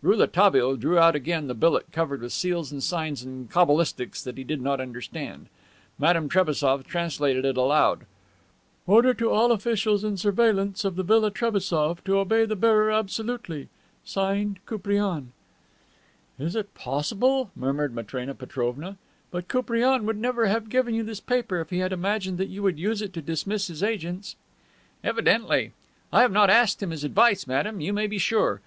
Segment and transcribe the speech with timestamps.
[0.00, 4.42] Rouletabille drew out again the billet covered with seals and signs and cabalistics that he
[4.42, 5.44] did not understand.
[5.98, 8.06] Madame Trebassof translated it aloud:
[8.86, 13.68] "Order to all officials in surveillance of the Villa Trebassof to obey the bearer absolutely.
[14.06, 15.32] Signed: Koupriane."
[16.38, 18.96] "Is it possible!" murmured Matrena Petrovna.
[19.30, 22.62] "But Koupriane would never have given you this paper if he had imagined that you
[22.62, 24.34] would use it to dismiss his agents."
[25.04, 25.72] "Evidently.
[26.10, 28.62] I have not asked him his advice, madame, you may be sure.